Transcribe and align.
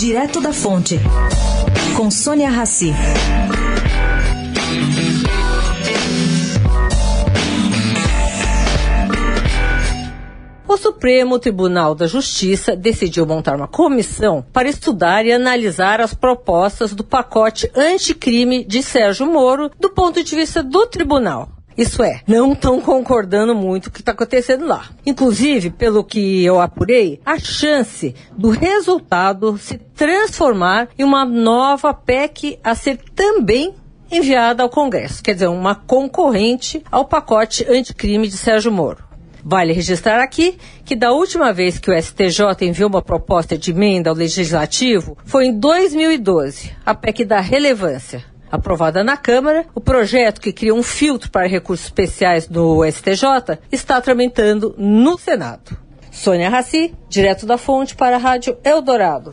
Direto 0.00 0.40
da 0.40 0.50
Fonte, 0.50 0.98
com 1.94 2.10
Sônia 2.10 2.48
Rassi. 2.48 2.90
O 10.66 10.76
Supremo 10.78 11.38
Tribunal 11.38 11.94
da 11.94 12.06
Justiça 12.06 12.74
decidiu 12.74 13.26
montar 13.26 13.54
uma 13.56 13.68
comissão 13.68 14.42
para 14.50 14.70
estudar 14.70 15.26
e 15.26 15.32
analisar 15.32 16.00
as 16.00 16.14
propostas 16.14 16.94
do 16.94 17.04
pacote 17.04 17.70
anticrime 17.76 18.64
de 18.64 18.82
Sérgio 18.82 19.26
Moro 19.26 19.70
do 19.78 19.90
ponto 19.90 20.24
de 20.24 20.34
vista 20.34 20.62
do 20.62 20.86
tribunal. 20.86 21.59
Isso 21.80 22.02
é, 22.02 22.20
não 22.26 22.52
estão 22.52 22.78
concordando 22.78 23.54
muito 23.54 23.84
com 23.84 23.88
o 23.88 23.92
que 23.94 24.02
está 24.02 24.12
acontecendo 24.12 24.66
lá. 24.66 24.90
Inclusive, 25.06 25.70
pelo 25.70 26.04
que 26.04 26.44
eu 26.44 26.60
apurei, 26.60 27.18
a 27.24 27.38
chance 27.38 28.14
do 28.36 28.50
resultado 28.50 29.56
se 29.56 29.78
transformar 29.78 30.90
em 30.98 31.04
uma 31.04 31.24
nova 31.24 31.94
PEC 31.94 32.58
a 32.62 32.74
ser 32.74 32.98
também 33.14 33.74
enviada 34.12 34.62
ao 34.62 34.68
Congresso, 34.68 35.22
quer 35.22 35.32
dizer, 35.32 35.46
uma 35.46 35.74
concorrente 35.74 36.84
ao 36.92 37.06
pacote 37.06 37.64
anticrime 37.66 38.28
de 38.28 38.36
Sérgio 38.36 38.70
Moro. 38.70 39.02
Vale 39.42 39.72
registrar 39.72 40.22
aqui 40.22 40.58
que 40.84 40.94
da 40.94 41.12
última 41.12 41.50
vez 41.50 41.78
que 41.78 41.90
o 41.90 41.98
STJ 41.98 42.42
enviou 42.60 42.90
uma 42.90 43.00
proposta 43.00 43.56
de 43.56 43.70
emenda 43.70 44.10
ao 44.10 44.16
Legislativo 44.16 45.16
foi 45.24 45.46
em 45.46 45.58
2012, 45.58 46.76
a 46.84 46.94
PEC 46.94 47.24
da 47.24 47.40
relevância. 47.40 48.22
Aprovada 48.50 49.04
na 49.04 49.16
Câmara, 49.16 49.66
o 49.74 49.80
projeto 49.80 50.40
que 50.40 50.52
cria 50.52 50.74
um 50.74 50.82
filtro 50.82 51.30
para 51.30 51.46
recursos 51.46 51.86
especiais 51.86 52.46
do 52.46 52.84
STJ 52.84 53.58
está 53.70 54.00
tramitando 54.00 54.74
no 54.76 55.16
Senado. 55.16 55.78
Sônia 56.10 56.50
Raci, 56.50 56.94
direto 57.08 57.46
da 57.46 57.56
fonte 57.56 57.94
para 57.94 58.16
a 58.16 58.18
Rádio 58.18 58.58
Eldorado. 58.64 59.32